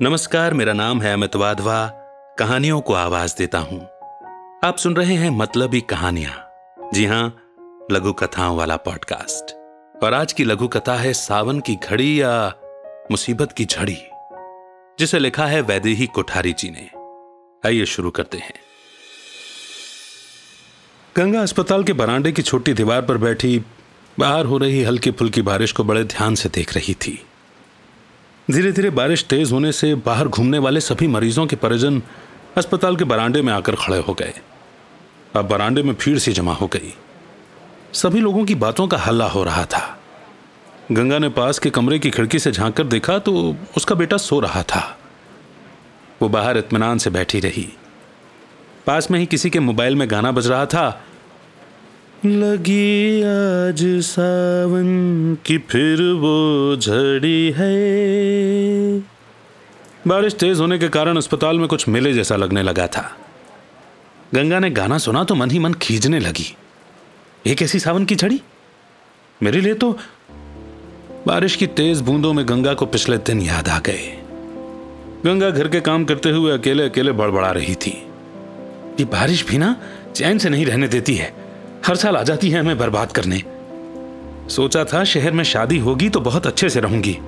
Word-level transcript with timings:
नमस्कार, 0.00 0.54
मेरा 0.54 0.72
नाम 0.72 1.02
है 1.02 1.12
अमित 1.12 1.36
वाधवा। 1.36 1.86
कहानियों 2.38 2.80
को 2.80 2.94
आवाज़ 2.94 3.34
देता 3.38 3.58
हूँ। 3.58 3.80
आप 4.64 4.76
सुन 4.78 4.96
रहे 4.96 5.14
हैं 5.14 5.30
मतलबी 5.30 5.80
कहानियाँ। 5.80 6.50
जी 6.94 7.06
हाँ, 7.06 7.42
लघु 7.92 8.12
कथाओं 8.12 8.56
वाला 8.56 8.76
पॉडकास्ट। 8.76 9.54
और 10.04 10.14
आज 10.14 10.32
की 10.32 10.44
लघु 10.44 10.68
कथा 10.68 10.96
है 10.96 11.12
सावन 11.12 11.60
की 11.60 11.74
घड़ी 11.74 12.22
या 12.22 12.54
मुसीबत 13.10 13.52
की 13.52 13.64
झड़ी, 13.64 13.98
जिसे 14.98 15.18
लिखा 15.18 15.46
है 15.46 15.60
वैदेही 15.60 16.06
कोठारी 16.06 16.52
जी 16.52 16.70
ने। 16.70 16.90
आइए 17.68 17.84
शुरू 17.84 18.10
करते 18.10 18.38
हैं। 18.38 18.54
गंगा 21.16 21.42
अस्पताल 21.42 21.84
के 21.84 21.92
बरांडे 21.92 22.32
की 22.32 22.42
छोटी 22.42 22.72
दीवार 22.72 23.02
पर 23.02 23.16
बैठी, 23.16 23.62
बाहर 24.18 24.44
हो 24.44 24.58
रही 24.58 24.82
हल्की 24.82 25.10
फुल्की 25.10 25.42
बारिश 25.42 25.72
को 25.72 25.84
बड़े 25.84 26.04
ध्यान 26.04 26.34
से 26.34 26.48
देख 26.48 26.74
रही 26.74 26.94
थी। 26.94 27.26
धीरे 28.50 28.72
धीरे 28.72 28.90
बारिश 28.90 29.24
तेज 29.24 29.52
होने 29.52 29.72
से 29.72 29.94
बाहर 29.94 30.28
घूमने 30.28 30.58
वाले 30.58 30.80
सभी 30.80 31.06
मरीजों 31.06 31.46
के 31.46 31.56
परिजन 31.56 32.02
अस्पताल 32.56 32.96
के 32.96 33.04
बरांडे 33.04 33.42
में 33.42 33.52
आकर 33.52 33.74
खड़े 33.74 33.98
हो 33.98 34.14
गए। 34.14 34.32
अब 35.36 35.48
बरांडे 35.48 35.82
में 35.82 35.94
भीड़ 35.94 36.18
सी 36.18 36.32
जमा 36.32 36.54
हो 36.54 36.66
गई। 36.66 36.94
सभी 37.92 38.20
लोगों 38.20 38.44
की 38.44 38.54
बातों 38.54 38.86
का 38.88 38.98
हल्ला 38.98 39.26
हो 39.26 39.44
रहा 39.44 39.64
था। 39.64 39.98
गंगा 40.92 41.18
ने 41.18 41.28
पास 41.28 41.58
के 41.58 41.70
कमरे 41.70 41.98
की 41.98 42.10
खिड़की 42.10 42.38
से 42.38 42.52
झाँक 42.52 42.76
कर 42.76 42.84
देखा 42.84 43.18
तो 43.18 43.56
उसका 43.76 43.94
बेटा 43.94 44.16
सो 44.16 44.40
रहा 44.40 44.62
था। 44.62 44.98
वो 46.22 46.28
बाहर 46.28 46.58
इतमान 46.58 46.98
से 46.98 47.10
बैठी 47.10 47.40
रही। 47.40 47.72
पास 48.86 49.10
में 49.10 49.18
ही 49.20 49.26
किसी 49.26 49.50
के 49.50 49.60
मोबाइल 49.60 49.96
में 49.96 50.10
गाना 50.10 50.32
बज 50.32 50.46
रहा 50.46 50.66
था। 50.66 51.04
लगी 52.26 53.22
आज 53.22 54.00
सावन 54.00 55.38
की 55.46 55.58
फिर 55.58 56.02
वो 56.02 56.76
झड़ी 56.76 57.50
है। 57.50 59.00
बारिश 60.06 60.34
तेज 60.34 60.60
होने 60.60 60.78
के 60.78 60.88
कारण 60.88 61.16
अस्पताल 61.16 61.58
में 61.58 61.68
कुछ 61.68 61.88
मेले 61.88 62.12
जैसा 62.12 62.36
लगने 62.36 62.62
लगा 62.62 62.86
था। 62.86 63.16
गंगा 64.34 64.58
ने 64.58 64.70
गाना 64.70 64.98
सुना 64.98 65.24
तो 65.24 65.34
मन 65.34 65.50
ही 65.50 65.58
मन 65.58 65.74
खींचने 65.74 66.20
लगी। 66.20 66.56
एक 67.46 67.62
ऐसी 67.62 67.78
सावन 67.78 68.04
की 68.04 68.16
झड़ी? 68.16 68.40
मेरे 69.42 69.60
लिए 69.60 69.74
तो 69.74 69.98
बारिश 71.26 71.56
की 71.56 71.66
तेज 71.66 72.00
बूंदों 72.00 72.32
में 72.32 72.48
गंगा 72.48 72.74
को 72.74 72.86
पिछले 72.86 73.16
दिन 73.16 73.40
याद 73.40 73.68
आ 73.68 73.78
गए। 73.78 74.18
गंगा 75.26 75.50
घर 75.50 75.68
के 75.68 75.80
काम 75.80 76.04
करते 76.04 76.30
हुए 76.30 76.52
अकेले 76.52 76.84
अकेले 76.84 77.12
बड़बड़ा 77.12 77.50
रही 77.50 77.74
थी। 77.74 78.06
ये 79.00 79.04
बारिश 79.04 79.46
भी 79.46 79.58
ना 79.58 79.76
चैन 80.14 80.38
से 80.38 80.48
नहीं 80.48 80.66
रहने 80.66 80.88
देती 80.88 81.14
है। 81.14 81.41
हर 81.86 81.96
साल 81.96 82.16
आ 82.16 82.22
जाती 82.22 82.50
है 82.50 82.60
हमें 82.60 82.78
बर्बाद 82.78 83.12
करने। 83.12 83.42
सोचा 84.48 84.84
था 84.84 85.04
शहर 85.04 85.32
में 85.32 85.44
शादी 85.44 85.78
होगी 85.78 86.08
तो 86.08 86.20
बहुत 86.20 86.46
अच्छे 86.46 86.68
से 86.70 86.80
रहूँगी। 86.80 87.18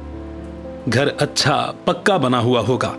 घर 0.89 1.09
अच्छा 1.21 1.75
पक्का 1.87 2.19
बना 2.19 2.39
हुआ 2.39 2.61
होगा। 2.61 2.95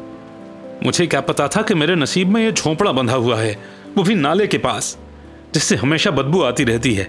मुझे 0.84 1.08
क्या 1.08 1.22
पता 1.22 1.48
था 1.48 1.62
कि 1.62 1.74
मेरे 1.74 1.96
नसीब 1.96 2.30
में 2.30 2.42
यह 2.44 2.52
झोंपड़ा 2.52 2.92
बंधा 2.92 3.14
हुआ 3.14 3.38
है, 3.38 3.58
वो 3.98 4.04
भी 4.04 4.16
नाले 4.16 4.48
के 4.48 4.58
पास, 4.58 4.98
जिससे 5.54 5.76
हमेशा 5.76 6.12
बदबू 6.12 6.42
आती 6.42 6.64
रहती 6.64 6.94
है। 6.94 7.08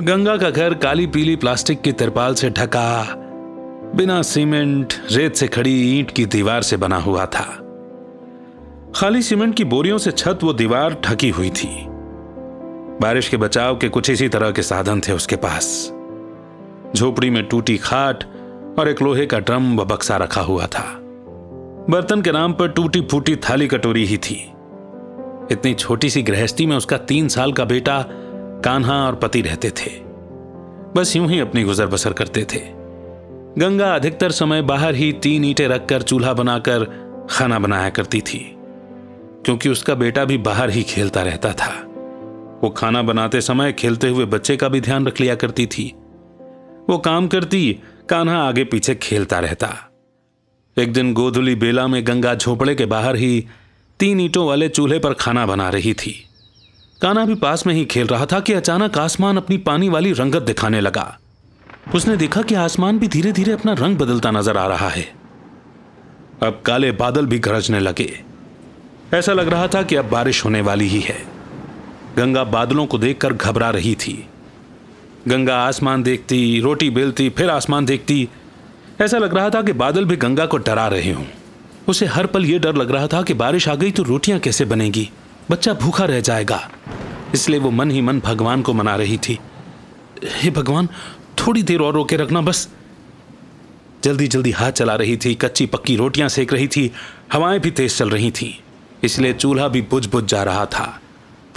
गंगा 0.00 0.36
का 0.36 0.50
घर 0.50 0.74
काली 0.74 1.06
पीली 1.06 1.36
प्लास्टिक 1.36 1.80
की 1.80 1.92
तिरपाल 1.92 2.34
से 2.34 2.50
ढका, 2.50 3.14
बिना 3.96 4.22
सीमेंट, 4.22 4.94
रेत 5.12 5.36
से 5.36 5.48
खड़ी 5.48 5.98
ईंट 5.98 6.10
की 6.10 6.26
दीवार 6.26 6.62
से 6.62 6.76
बना 6.76 6.96
हुआ 6.96 7.26
था। 7.26 7.44
खाली 8.94 9.22
सीमेंट 9.22 9.54
की 9.54 9.64
बोरियों 9.64 9.98
से 9.98 10.10
छत 10.10 10.38
वो 10.42 10.52
दीवार 10.52 11.00
ढकी 11.04 11.30
हुई 11.30 11.50
थी। 11.50 11.87
बारिश 13.00 13.28
के 13.28 13.36
बचाव 13.36 13.76
के 13.76 13.88
कुछ 13.88 14.10
इसी 14.10 14.28
तरह 14.28 14.50
के 14.50 14.62
साधन 14.62 15.00
थे 15.00 15.12
उसके 15.12 15.36
पास। 15.36 15.66
झोपड़ी 16.96 17.30
में 17.30 17.44
टूटी 17.48 17.76
खाट 17.76 18.24
और 18.78 18.88
एक 18.88 19.02
लोहे 19.02 19.26
का 19.26 19.38
ड्रम 19.38 19.76
व 19.76 19.84
बक्सा 19.84 20.16
रखा 20.16 20.40
हुआ 20.40 20.66
था। 20.66 20.84
बर्तन 21.90 22.22
के 22.22 22.32
नाम 22.32 22.52
पर 22.52 22.68
टूटी 22.68 23.00
फूटी 23.00 23.36
थाली 23.36 23.66
कटोरी 23.66 24.04
ही 24.04 24.16
थी। 24.18 24.34
इतनी 25.52 25.74
छोटी 25.74 26.10
सी 26.10 26.22
गृहस्थी 26.22 26.66
में 26.66 26.76
उसका 26.76 26.96
तीन 26.98 27.28
साल 27.28 27.52
का 27.52 27.64
बेटा 27.64 28.04
कान्हा 28.64 28.94
और 29.06 29.14
पति 29.14 29.40
रहते 29.42 29.70
थे। 29.70 29.90
बस 30.96 31.14
यूँ 31.16 31.28
ही 31.28 31.38
अपनी 31.40 31.62
गुजर 31.64 31.86
बसर 31.86 32.12
करते 32.12 32.44
थे। 32.44 32.60
गंगा 33.58 33.94
अधिकतर 33.94 34.30
समय 34.30 34.62
बाहर 34.62 34.94
ही 34.94 35.12
तीन 35.12 35.44
ईंटें 35.44 35.66
रखकर 35.68 36.02
चूल्हा 36.02 36.32
बनाकर 36.32 36.84
खाना 37.30 37.58
बनाया 37.58 37.88
करती 37.90 38.20
थी, 38.20 38.38
क्योंकि 39.44 39.68
उसका 39.68 39.94
बेटा 39.94 40.24
भी 40.24 40.38
बाहर 40.38 40.70
ही 40.70 40.82
खेलता 40.82 41.22
रहता 41.22 41.52
था। 41.52 41.72
वो 42.62 42.70
खाना 42.70 43.02
बनाते 43.02 43.40
समय 43.40 43.72
खेलते 43.72 44.08
हुए 44.08 44.24
बच्चे 44.24 44.56
का 44.56 44.68
भी 44.68 44.80
ध्यान 44.80 45.06
रख 45.06 45.20
लिया 45.20 45.34
करती 45.34 45.66
थी। 45.66 45.94
वो 46.90 46.98
काम 46.98 47.28
करती, 47.28 47.80
कान्हा 48.08 48.36
आगे 48.36 48.64
पीछे 48.64 48.94
खेलता 48.94 49.38
रहता। 49.38 49.90
एक 50.78 50.92
दिन 50.92 51.14
गोधुली 51.14 51.54
बेला 51.54 51.86
में 51.86 52.06
गंगा 52.06 52.34
झोपड़े 52.34 52.74
के 52.74 52.86
बाहर 52.86 53.16
ही 53.16 53.46
तीन 54.00 54.20
ईंटों 54.20 54.46
वाले 54.46 54.68
चूल्हे 54.68 54.98
पर 54.98 55.14
खाना 55.14 55.46
बना 55.46 55.68
रही 55.68 55.94
थी। 55.94 56.28
कान्हा 57.02 57.24
भी 57.24 57.34
पास 57.34 57.66
में 57.66 57.74
ही 57.74 57.84
खेल 57.84 58.06
रहा 58.06 58.26
था 58.26 58.40
कि 58.40 58.52
अचानक 58.52 58.98
आसमान 58.98 59.36
अपनी 59.36 59.56
पानी 59.56 59.88
वाली 59.88 60.12
रंगत 60.12 60.42
दिखाने 60.42 60.80
लगा। 60.80 61.18
उसने 61.94 62.16
देखा 62.16 62.42
कि 62.42 62.54
आसमान 62.54 62.98
भी 62.98 63.08
धीरे 63.08 63.32
धीरे 63.32 63.52
अपना 63.52 63.72
रंग 63.72 63.96
बदलता 63.96 64.30
नज़र 64.30 64.56
आ 64.56 64.66
रहा 64.66 64.88
है। 64.88 65.02
अब 66.42 66.62
काले 66.66 66.92
बादल 66.92 67.26
भी 67.26 67.38
गरजने 67.38 67.80
लगे। 67.80 68.24
ऐसा 69.14 69.32
लग 69.32 69.48
रहा 69.48 69.66
था 69.66 69.82
कि 69.82 69.96
अब 69.96 70.08
बारिश 70.08 70.44
होने 70.44 70.60
वाली 70.60 70.88
ही 70.88 71.00
है। 71.00 71.37
गंगा 72.16 72.44
बादलों 72.44 72.86
को 72.86 72.98
देखकर 72.98 73.32
घबरा 73.32 73.70
रही 73.70 73.94
थी। 73.94 74.26
गंगा 75.28 75.56
आसमान 75.56 76.02
देखती, 76.02 76.60
रोटी 76.60 76.90
बेलती, 76.90 77.30
फिर 77.30 77.50
आसमान 77.50 77.84
देखती। 77.84 78.28
ऐसा 79.00 79.18
लग 79.18 79.34
रहा 79.34 79.50
था 79.50 79.62
कि 79.62 79.72
बादल 79.72 80.04
भी 80.04 80.16
गंगा 80.16 80.46
को 80.46 80.56
डरा 80.56 80.88
रहे 80.88 81.12
हों। 81.12 81.24
उसे 81.88 82.06
हर 82.06 82.26
पल 82.26 82.44
यह 82.44 82.58
डर 82.58 82.74
लग 82.74 82.90
रहा 82.90 83.06
था 83.06 83.22
कि 83.22 83.34
बारिश 83.34 83.68
आ 83.68 83.74
गई 83.74 83.90
तो 83.90 84.02
रोटियाँ 84.02 84.40
कैसे 84.40 84.64
बनेगी। 84.64 85.10
बच्चा 85.50 85.74
भूखा 85.74 86.04
रह 86.04 86.20
जाएगा। 86.20 86.70
इसलिए 87.34 87.60
वो 87.60 87.70
मन 87.70 87.90
ही 87.90 88.00
मन 88.00 88.20
भगवान 88.20 88.62
को 88.62 88.72
मना 88.72 88.96
रही 88.96 89.18
थी। 89.18 89.38
हे 90.24 90.50
भगवान, 90.50 90.88
थोड़ी 91.38 91.62
देर 91.62 91.80
और 91.80 91.94
रोके 91.94 92.16
रखना 92.16 92.40
बस। 92.40 92.68
जल्दी 94.04 94.28
जल्दी 94.28 94.50
हाथ 94.50 94.72
चला 94.72 94.94
रही 94.94 95.16
थी, 95.16 95.34
कच्ची 95.34 95.66
पक्की 95.66 95.96
रोटियाँ 95.96 96.28
सेक 96.28 96.52
रही 96.52 96.68
थी, 96.68 96.92
हवाएँ 97.32 97.60
भी 97.60 97.70
तेज 97.70 97.96
चल 97.98 98.10
रही 98.10 98.30
थी। 98.30 98.60
इसलिए 99.04 99.32
चूल्हा 99.32 99.68
भी 99.68 99.80
बुझ 99.80 100.06
बुझ 100.06 100.24
जा 100.24 100.42
रहा 100.42 100.66
था। 100.66 101.00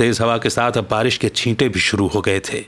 तेज 0.01 0.21
हवा 0.21 0.37
के 0.37 0.49
साथ 0.49 0.71
अब 0.71 0.87
बारिश 0.91 1.17
के 1.17 1.29
छींटे 1.29 1.69
भी 1.69 1.79
शुरू 1.79 2.07
हो 2.07 2.21
गए 2.21 2.39
थे। 2.39 2.65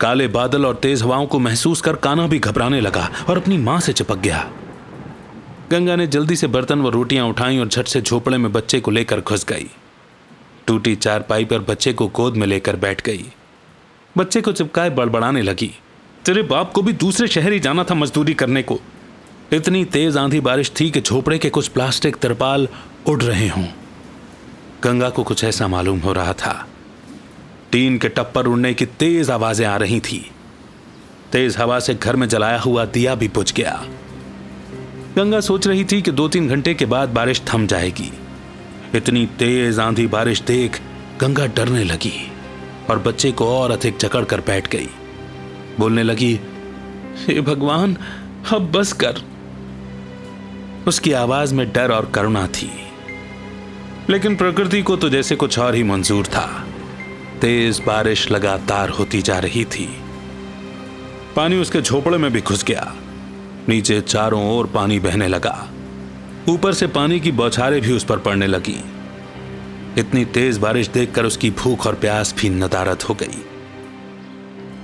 काले 0.00 0.28
बादल 0.28 0.66
और 0.66 0.74
तेज 0.74 1.02
हवाओं 1.02 1.26
को 1.26 1.38
महसूस 1.38 1.80
कर 1.80 1.96
काना 1.96 2.26
भी 2.26 2.38
घबराने 2.38 2.80
लगा 2.80 3.10
और 3.28 3.36
अपनी 3.36 3.58
माँ 3.58 3.80
से 3.80 3.92
चिपक 3.92 4.18
गया। 4.18 4.50
गंगा 5.70 5.96
ने 5.96 6.06
जल्दी 6.06 6.36
से 6.36 6.46
बर्तन 6.46 6.80
व 6.80 6.88
रोटियाँ 6.88 7.26
उठाई 7.26 7.58
और 7.58 7.68
झट 7.68 7.86
से 7.86 8.02
झोपड़े 8.02 8.38
में 8.38 8.52
बच्चे 8.52 8.80
को 8.80 8.90
लेकर 8.90 9.20
घुस 9.20 9.44
गई। 9.44 9.66
टूटी 10.66 10.94
चारपाई 10.96 11.44
पर 11.44 11.58
बच्चे 11.58 11.92
को 11.92 12.08
गोद 12.08 12.36
में 12.36 12.46
लेकर 12.46 12.76
बैठ 12.76 13.02
गई। 13.02 13.24
बच्चे 14.18 14.40
को 14.40 14.52
चिपकाए 14.52 14.90
बड़बड़ाने 14.90 15.42
लगी। 15.42 15.70
तेरे 16.26 16.42
बाप 16.42 16.72
को 16.72 16.82
भी 16.82 16.92
दूसरे 16.92 17.28
शहर 17.28 17.52
ही 17.52 17.60
जाना 17.60 17.84
था 17.84 17.94
मजदूरी 17.94 18.34
करने 18.34 18.62
को। 18.62 18.80
इतनी 19.52 19.84
तेज 19.84 20.16
आंधी 20.16 20.40
बारिश 20.40 20.72
थी 20.80 20.90
कि 20.90 21.00
झोपड़े 21.00 21.38
के 21.38 21.50
कुछ 21.50 21.68
प्लास्टिक 21.68 22.16
तिरपाल 22.16 22.68
उड़ 23.06 23.22
रहे 23.22 23.48
हों। 23.48 23.66
गंगा 24.84 25.10
को 25.10 25.22
कुछ 25.22 25.44
ऐसा 25.44 25.68
मालूम 25.68 25.98
हो 25.98 26.12
रहा 26.12 26.32
था। 26.32 26.68
टीन 27.72 27.98
के 27.98 28.08
टप्पर 28.08 28.46
उड़ने 28.46 28.74
की 28.74 28.86
तेज 28.86 29.30
आवाज़ें 29.30 29.66
आ 29.66 29.76
रही 29.76 30.00
थी। 30.00 30.30
तेज 31.32 31.56
हवा 31.56 31.80
से 31.80 31.94
घर 31.94 32.16
में 32.16 32.28
जलाया 32.28 32.58
हुआ 32.58 32.84
दिया 32.84 33.14
भी 33.14 33.28
बुझ 33.28 33.52
गया। 33.52 33.84
गंगा 35.16 35.40
सोच 35.40 35.66
रही 35.66 35.84
थी 35.84 36.02
कि 36.02 36.10
दो 36.10 36.28
तीन 36.28 36.48
घंटे 36.48 36.74
के 36.74 36.86
बाद 36.86 37.08
बारिश 37.08 37.42
थम 37.54 37.66
जाएगी। 37.66 38.12
इतनी 38.94 39.26
तेज 39.26 39.78
आंधी 39.78 40.06
बारिश 40.06 40.40
देख 40.40 40.80
गंगा 41.20 41.46
डरने 41.46 41.84
लगी 41.84 42.32
और 42.90 42.98
बच्चे 42.98 43.32
को 43.32 43.46
और 43.46 43.70
अधिक 43.70 43.96
जकड़ 43.96 44.24
कर 44.24 44.40
बैठ 44.40 44.68
गई। 44.68 44.88
बोलने 45.78 46.02
लगी, 46.02 46.40
हे 47.16 47.40
भगवान, 47.40 47.96
अब 48.52 48.72
बस 48.72 48.92
कर। 48.92 49.22
उसकी 50.86 51.12
आवाज़ 51.12 51.54
में 51.54 51.72
डर 51.72 51.92
और 51.92 52.10
करुणा 52.14 52.46
थी। 52.46 52.81
लेकिन 54.10 54.36
प्रकृति 54.36 54.82
को 54.82 54.96
तो 54.96 55.08
जैसे 55.08 55.36
कुछ 55.36 55.58
और 55.58 55.74
ही 55.74 55.82
मंजूर 55.82 56.26
था। 56.26 56.64
तेज 57.40 57.82
बारिश 57.86 58.30
लगातार 58.30 58.88
होती 58.88 59.22
जा 59.22 59.38
रही 59.38 59.64
थी। 59.64 60.00
पानी 61.36 61.56
उसके 61.56 61.82
झोपड़े 61.82 62.18
में 62.18 62.32
भी 62.32 62.40
घुस 62.40 62.64
गया। 62.64 62.94
नीचे 63.68 64.00
चारों 64.00 64.58
ओर 64.58 64.66
पानी 64.66 64.98
बहने 64.98 65.28
लगा। 65.28 65.68
ऊपर 66.48 66.72
से 66.72 66.86
पानी 66.86 67.20
की 67.20 67.32
बौछारें 67.32 67.80
भी 67.80 67.92
उस 67.92 68.04
पर 68.04 68.18
पड़ने 68.18 68.46
लगी। 68.46 68.84
इतनी 69.98 70.24
तेज 70.24 70.58
बारिश 70.58 70.88
देखकर 70.88 71.24
उसकी 71.24 71.50
भूख 71.50 71.86
और 71.86 71.94
प्यास 71.94 72.34
भी 72.38 72.48
नदारत 72.48 73.08
हो 73.08 73.14
गई। 73.14 73.44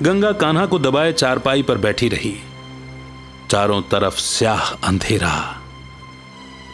गंगा 0.02 0.32
कान्हा 0.32 0.66
को 0.66 0.78
दबाए 0.78 1.12
चारपाई 1.12 1.62
पर 1.62 1.78
बैठी 1.78 2.08
रही। 2.08 2.36
चारों 3.50 3.82
तरफ़ 3.82 4.14
स्याह 4.14 4.60
अंधेरा। 4.60 5.62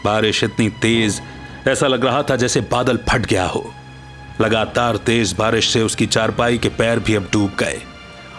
बारिश 0.04 0.44
इतनी 0.44 0.68
तेज 0.68 1.22
ऐसा 1.68 1.86
लग 1.86 2.04
रहा 2.04 2.22
था 2.22 2.36
जैसे 2.36 2.60
बादल 2.60 2.96
फट 2.96 3.26
गया 3.26 3.46
हो। 3.46 3.74
लगातार 4.40 4.96
तेज 4.96 5.32
बारिश 5.32 5.68
से 5.68 5.82
उसकी 5.82 6.06
चारपाई 6.06 6.58
के 6.58 6.68
पैर 6.68 6.98
भी 6.98 7.14
अब 7.14 7.28
डूब 7.32 7.56
गए। 7.58 7.82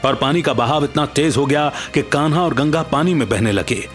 और 0.05 0.15
पानी 0.15 0.41
का 0.41 0.53
बहाव 0.53 0.83
इतना 0.83 1.05
तेज 1.05 1.37
हो 1.37 1.45
गया 1.45 1.71
कि 1.93 2.01
कान्हा 2.01 2.41
और 2.41 2.53
गंगा 2.53 2.81
पानी 2.81 3.13
में 3.13 3.29
बहने 3.29 3.51
लगे। 3.51 3.89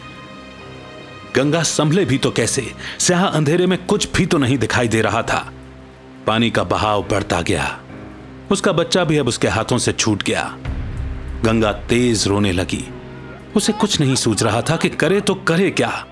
गंगा 1.37 1.63
संभले 1.63 2.05
भी 2.05 2.19
तो 2.19 2.31
कैसे? 2.31 2.73
स्याह 2.99 3.27
अंधेरे 3.27 3.67
में 3.67 3.87
कुछ 3.87 4.13
भी 4.13 4.27
तो 4.27 4.39
नहीं 4.39 4.59
दिखाई 4.59 4.89
दे 4.89 5.03
रहा 5.03 5.23
था। 5.23 5.53
पानी 6.27 6.51
का 6.51 6.65
बहाव 6.65 7.03
बढ़ता 7.03 7.41
गया। 7.41 7.81
उसका 8.51 8.73
बच्चा 8.73 9.05
भी 9.05 9.19
अब 9.19 9.29
उसके 9.29 9.49
हाथों 9.49 9.79
से 9.79 9.93
छूट 9.93 10.23
गया। 10.23 10.57
गंगा 11.45 11.73
तेज 11.73 12.29
रोने 12.29 12.53
लगी। 12.53 12.85
उसे 13.57 13.73
कुछ 13.73 14.01
नहीं 14.01 14.15
सूझ 14.15 14.43
रहा 14.43 14.63
था 14.63 14.77
कि 14.77 14.89
करे 14.89 15.21
तो 15.21 15.35
करे 15.35 15.71
क्या। 15.71 16.07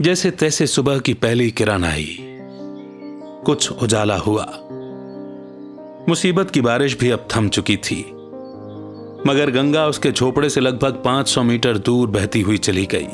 जैसे 0.00 0.30
तैसे 0.30 0.66
सुबह 0.66 0.98
की 0.98 1.14
पहली 1.14 1.50
किरण 1.50 1.84
आई। 1.84 2.31
कुछ 3.44 3.72
उजाला 3.72 4.16
हुआ। 4.16 4.46
मुसीबत 6.08 6.50
की 6.50 6.60
बारिश 6.60 6.98
भी 6.98 7.10
अब 7.10 7.28
थम 7.36 7.48
चुकी 7.48 7.76
थी। 7.76 8.10
मगर 9.26 9.50
गंगा 9.50 9.86
उसके 9.86 10.12
झोपड़े 10.12 10.50
से 10.50 10.60
लगभग 10.60 10.92
500 10.92 11.42
मीटर 11.42 11.78
दूर 11.78 12.08
बहती 12.08 12.40
हुई 12.40 12.58
चली 12.58 12.88
गई। 12.94 13.08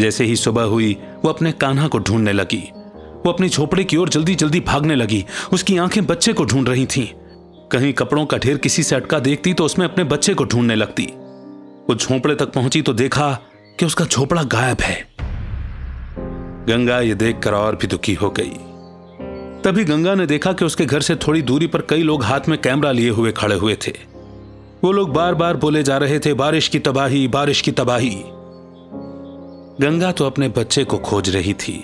जैसे 0.00 0.24
ही 0.24 0.36
सुबह 0.36 0.62
हुई, 0.62 0.96
वो 1.24 1.30
अपने 1.30 1.52
कान्हा 1.52 1.88
को 1.88 1.98
ढूँढने 1.98 2.32
लगी। 2.32 2.72
वो 3.26 3.32
अपनी 3.32 3.48
झोपड़े 3.48 3.84
की 3.84 3.96
ओर 3.96 4.08
जल्दी 4.08 4.34
जल्दी 4.34 4.60
भागने 4.60 4.94
लगी। 4.94 5.24
उसकी 5.52 5.76
आँखें 5.76 6.06
बच्चे 6.06 6.32
को 6.32 6.44
ढूंढ 6.44 6.68
रही 6.68 6.86
थीं। 6.86 7.06
कहीं 7.72 7.92
कपड़ों 7.92 8.26
का 8.26 8.38
ढेर 8.38 8.58
किसी 8.58 8.82
से 8.82 8.96
अटका 8.96 9.18
देखती 9.18 9.54
तो 9.54 9.64
उसमें 9.64 9.86
अपने 9.86 10.04
बच्चे 10.04 10.34
को 10.34 10.44
ढूँढने 10.44 10.74
लगती। 10.74 11.04
वो 11.88 11.94
झोपड़े 11.94 12.34
तक 12.34 12.52
पहुँची 12.52 12.82
तो 12.82 12.92
देखा 12.92 13.38
कि 13.78 13.86
उसका 13.86 14.04
झोपड़ा 14.04 14.42
गायब 14.42 14.80
है। 14.80 15.14
गंगा 16.68 17.00
ये 17.00 17.14
देखकर 17.14 17.54
और 17.54 17.76
भी 17.76 17.86
दुखी 17.86 18.14
हो 18.14 18.30
गई। 18.30 18.52
तभी 19.64 19.84
गंगा 19.84 20.14
ने 20.14 20.26
देखा 20.26 20.52
कि 20.52 20.64
उसके 20.64 20.86
घर 20.86 21.00
से 21.00 21.16
थोड़ी 21.16 21.42
दूरी 21.42 21.66
पर 21.66 21.80
कई 21.80 22.02
लोग 22.02 22.24
हाथ 22.24 22.40
में 22.48 22.60
कैमरा 22.60 22.92
लिए 22.92 23.10
हुए 23.10 23.32
खड़े 23.32 23.54
हुए 23.54 23.76
थे। 23.86 23.92
वो 24.84 24.92
लोग 24.92 25.12
बार 25.12 25.34
बार 25.34 25.56
बोले 25.56 25.82
जा 25.82 25.96
रहे 25.96 26.18
थे, 26.18 26.34
बारिश 26.34 26.68
की 26.68 26.78
तबाही, 26.78 27.28
बारिश 27.28 27.60
की 27.60 27.72
तबाही। 27.72 28.22
गंगा 29.80 30.12
तो 30.12 30.26
अपने 30.26 30.48
बच्चे 30.48 30.84
को 30.84 30.98
खोज 30.98 31.30
रही 31.30 31.54
थी। 31.54 31.82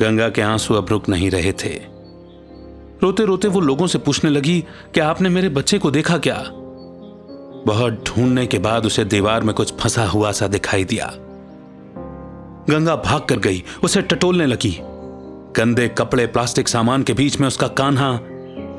गंगा 0.00 0.28
के 0.28 0.42
आँसू 0.42 0.74
अब 0.74 0.86
रुक 0.90 1.08
नहीं 1.08 1.30
रहे 1.30 1.52
थे। 1.52 1.80
रोते 3.02 3.24
रोते 3.24 3.48
वो 3.48 3.60
लोगों 3.60 3.86
से 3.86 3.98
पूछने 3.98 4.30
लगी 4.30 4.64
कि 4.94 5.00
आपने 5.00 5.28
मेरे 5.28 5.48
बच्चे 5.48 5.78
को 5.78 5.90
देखा 5.90 6.18
क्या? 6.18 6.44
बहुत 7.66 8.04
ढूँढने 8.06 8.46
के 8.46 8.58
बाद 8.58 8.86
उसे 8.86 9.04
दीवार 9.04 9.42
में 9.42 9.54
कुछ 9.54 9.74
फंसा 9.74 10.06
हुआ 10.06 10.32
सा 10.32 10.46
दिखाई 10.46 10.84
दिया। 10.84 11.12
गंगा 12.70 12.96
भाग 12.96 13.24
कर 13.24 13.38
गई, 13.38 13.62
उसे 13.84 14.02
टटोलने 14.02 14.46
लगी। 14.46 14.80
गंदे 15.56 15.88
कपड़े 15.88 16.26
प्लास्टिक 16.26 16.68
सामान 16.68 17.02
के 17.02 17.12
बीच 17.12 17.40
में 17.40 17.46
उसका 17.48 17.68
कान्हा, 17.68 18.10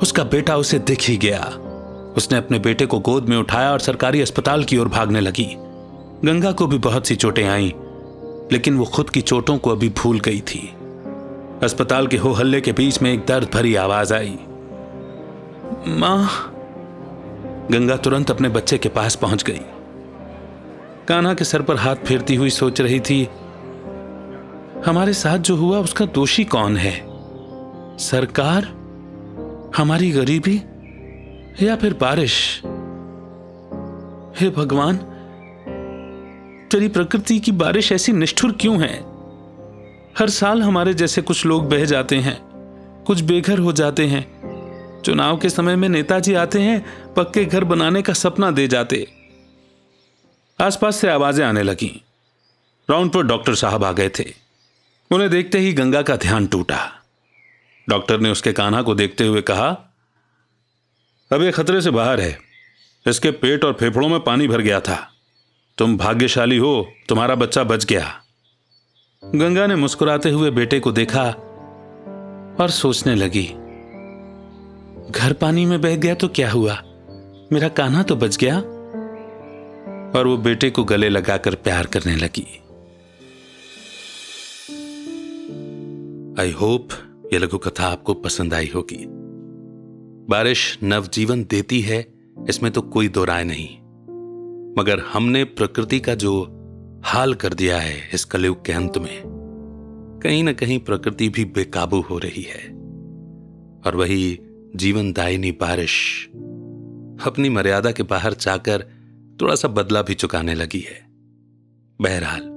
उसका 0.01 0.23
बेटा 0.23 0.57
उसे 0.57 0.79
दिख 0.79 1.01
ही 1.01 1.17
गया। 1.17 1.43
उसने 2.17 2.37
अपने 2.37 2.59
बेटे 2.59 2.85
को 2.85 2.99
गोद 2.99 3.29
में 3.29 3.37
उठाया 3.37 3.71
और 3.71 3.79
सरकारी 3.79 4.21
अस्पताल 4.21 4.63
की 4.63 4.77
ओर 4.77 4.87
भागने 4.87 5.19
लगी। 5.19 5.47
गंगा 6.25 6.51
को 6.51 6.67
भी 6.67 6.77
बहुत 6.77 7.07
सी 7.07 7.15
चोटें 7.15 7.47
आईं, 7.47 7.71
लेकिन 8.51 8.77
वो 8.77 8.85
खुद 8.85 9.09
की 9.09 9.21
चोटों 9.21 9.57
को 9.57 9.69
अभी 9.69 9.89
भूल 9.89 10.19
गई 10.19 10.41
थी। 10.41 10.73
अस्पताल 11.63 12.07
के 12.07 12.17
हो 12.17 12.31
हल्ले 12.31 12.61
के 12.61 12.71
बीच 12.71 13.01
में 13.01 13.13
एक 13.13 13.25
दर्द 13.25 13.49
भरी 13.53 13.75
आवाज़ 13.75 14.13
आई। 14.13 14.37
माँ, 15.87 16.29
गंगा 17.71 17.97
तुरंत 17.97 18.31
अपने 18.31 18.49
बच्चे 18.49 18.77
के 18.77 18.89
पास 18.89 19.15
पहुँच 19.15 19.43
गई। 19.43 19.61
कान्हा 21.07 21.33
के 21.33 21.45
सर 21.45 21.61
पर 21.61 21.75
हाथ 21.75 21.95
फेरती 21.95 22.35
हुई 22.35 22.49
सोच 22.49 22.81
रही 22.81 22.99
थी 22.99 23.27
हमारे 24.85 25.13
साथ 25.13 25.37
जो 25.37 25.55
हुआ 25.55 25.79
उसका 25.79 26.05
दोषी 26.05 26.43
कौन 26.43 26.77
है? 26.77 27.05
सरकार, 27.97 28.63
हमारी 29.77 30.11
गरीबी, 30.11 30.61
या 31.65 31.75
फिर 31.75 31.93
बारिश? 31.93 32.61
हे 34.39 34.49
भगवान, 34.49 34.97
तेरी 36.71 36.87
प्रकृति 36.87 37.39
की 37.39 37.51
बारिश 37.51 37.91
ऐसी 37.91 38.11
निष्ठुर 38.11 38.51
क्यों 38.51 38.81
है? 38.81 38.99
हर 40.19 40.29
साल 40.29 40.61
हमारे 40.61 40.93
जैसे 40.93 41.21
कुछ 41.21 41.45
लोग 41.45 41.69
बह 41.69 41.85
जाते 41.85 42.15
हैं, 42.15 42.41
कुछ 43.07 43.21
बेघर 43.21 43.59
हो 43.59 43.73
जाते 43.73 44.05
हैं। 44.05 44.41
चुनाव 45.01 45.37
के 45.37 45.49
समय 45.49 45.75
में 45.75 45.89
नेताजी 45.89 46.33
आते 46.33 46.61
हैं, 46.61 46.85
पक्के 47.13 47.45
घर 47.45 47.63
बनाने 47.63 48.01
का 48.01 48.13
सपना 48.13 48.51
दे 48.51 48.67
जाते। 48.67 49.07
आसपास 50.61 50.95
से 50.95 51.09
आवाज़ें 51.09 51.45
आने 51.45 51.63
लगी। 51.63 52.03
राउंड 52.89 53.11
पर 53.11 53.23
डॉक्टर 53.23 53.55
साहब 53.55 53.83
आ 53.83 53.91
गए 53.91 54.09
थे। 54.09 54.50
उन्हें 55.11 55.29
देखते 55.29 55.59
ही 55.59 55.73
गंगा 55.73 56.01
का 56.01 56.15
ध्यान 56.15 56.47
टूटा। 56.47 56.79
डॉक्टर 57.89 58.19
ने 58.19 58.29
उसके 58.29 58.53
कान्हा 58.53 58.81
को 58.81 58.95
देखते 58.95 59.27
हुए 59.27 59.41
कहा, 59.41 59.67
अब 61.31 61.41
ये 61.41 61.51
खतरे 61.51 61.81
से 61.81 61.91
बाहर 61.91 62.19
है। 62.21 62.37
इसके 63.07 63.31
पेट 63.31 63.63
और 63.65 63.73
फेफड़ों 63.73 64.09
में 64.09 64.19
पानी 64.19 64.47
भर 64.47 64.61
गया 64.61 64.79
था। 64.79 64.97
तुम 65.77 65.97
भाग्यशाली 65.97 66.57
हो, 66.57 66.93
तुम्हारा 67.09 67.35
बच्चा 67.35 67.63
बच 67.63 67.85
गया। 67.85 68.21
गंगा 69.23 69.67
ने 69.67 69.75
मुस्कुराते 69.75 70.29
हुए 70.29 70.51
बेटे 70.51 70.79
को 70.79 70.91
देखा 70.91 71.23
और 72.59 72.69
सोचने 72.69 73.15
लगी, 73.15 73.45
घर 75.11 75.33
पानी 75.33 75.65
में 75.65 75.81
बह 75.81 75.95
गया 75.95 76.15
तो 76.15 76.27
क्या 76.27 76.51
हुआ? 76.51 76.81
मेरा 77.51 77.67
कान्हा 77.67 78.03
तो 78.03 78.15
बच 78.15 78.37
गया? 78.37 78.57
और 80.15 80.27
वो 80.27 80.37
बेटे 80.37 80.69
को 80.69 80.83
गले 80.83 81.09
लगाकर 81.09 81.55
प्यार 81.55 81.85
करने 81.85 82.15
लगी। 82.15 82.60
आई 86.41 86.51
होप 86.51 86.89
ये 87.33 87.39
लघु 87.39 87.57
कथा 87.57 87.87
आपको 87.87 88.13
पसंद 88.13 88.53
आई 88.53 88.69
होगी। 88.75 89.05
बारिश 90.29 90.79
नवजीवन 90.83 91.43
देती 91.43 91.81
है, 91.81 91.99
इसमें 92.49 92.71
तो 92.71 92.81
कोई 92.81 93.07
दो 93.07 93.23
राय 93.23 93.43
नहीं। 93.43 93.67
मगर 94.77 94.99
हमने 94.99 95.43
प्रकृति 95.43 95.99
का 95.99 96.15
जो 96.15 96.31
हाल 97.05 97.33
कर 97.33 97.53
दिया 97.53 97.77
है 97.77 98.09
इस 98.13 98.25
कलयुग 98.25 98.65
के 98.65 98.73
अंत 98.73 98.97
में, 98.97 99.21
कहीं 100.23 100.43
ना 100.43 100.53
कहीं 100.53 100.79
प्रकृति 100.79 101.29
भी 101.29 101.45
बेकाबू 101.45 101.99
हो 102.01 102.17
रही 102.17 102.41
है। 102.41 102.63
और 103.85 103.95
वही 103.95 104.39
जीवन 104.75 105.13
दायनी 105.13 105.51
बारिश 105.51 106.27
अपनी 107.25 107.49
मर्यादा 107.49 107.91
के 107.91 108.03
बाहर 108.03 108.33
जाकर 108.33 108.87
थोड़ा 109.41 109.55
सा 109.55 109.67
बदला 109.67 110.01
भी 110.01 110.13
चुकाने 110.13 110.55
लगी 110.55 110.79
है। 110.79 110.99
बहरहाल 111.99 112.49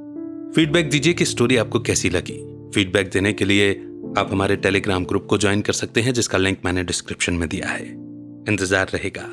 फीडबैक 0.56 0.90
दीजिए 0.90 1.12
कि 1.12 1.24
स्टोरी 1.24 1.56
आपको 1.56 1.80
कैसी 1.80 2.10
लगी। 2.10 2.53
फीडबैक 2.74 3.10
देने 3.10 3.32
के 3.32 3.44
लिए 3.44 3.72
आप 4.18 4.28
हमारे 4.32 4.56
टेलीग्राम 4.56 5.04
ग्रुप 5.04 5.26
को 5.26 5.38
ज्वाइन 5.38 5.60
कर 5.60 5.72
सकते 5.72 6.00
हैं, 6.00 6.12
जिसका 6.12 6.38
लिंक 6.38 6.58
मैंने 6.64 6.84
डिस्क्रिप्शन 6.84 7.34
में 7.34 7.48
दिया 7.48 7.68
है। 7.68 7.86
इंतज़ार 8.48 8.86
रहेगा। 8.94 9.26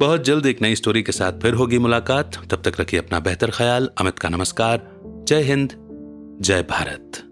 बहुत 0.00 0.24
जल्द 0.24 0.46
एक 0.46 0.62
नई 0.62 0.74
स्टोरी 0.74 1.02
के 1.02 1.12
साथ 1.12 1.32
फिर 1.32 1.54
होगी 1.54 1.78
मुलाकात। 1.78 2.40
तब 2.50 2.62
तक 2.68 2.80
रखिए 2.80 3.00
अपना 3.00 3.20
बेहतर 3.20 3.50
ख्याल। 3.50 3.90
अमित 3.98 4.18
का 4.18 4.28
नमस्कार। 4.28 4.88
जय 5.28 5.42
हिंद। 5.42 5.72
जय 6.40 6.62
भारत। 6.62 7.23